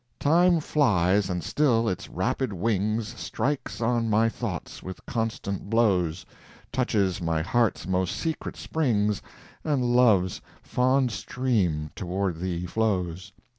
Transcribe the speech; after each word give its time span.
Time 0.19 0.59
flies, 0.59 1.29
and 1.29 1.43
still 1.43 1.87
its 1.87 2.09
rapid 2.09 2.51
wings 2.51 3.13
Strikes 3.19 3.81
on 3.81 4.09
my 4.09 4.29
thoughts 4.29 4.81
with 4.81 5.05
constant 5.05 5.69
blows, 5.69 6.25
Touches 6.71 7.21
my 7.21 7.43
heart's 7.43 7.85
most 7.85 8.15
secret 8.15 8.57
springs, 8.57 9.21
And 9.63 9.83
love's 9.95 10.41
fond 10.63 11.11
stream 11.11 11.91
toward 11.95 12.37
thee 12.37 12.65
flows. 12.65 13.31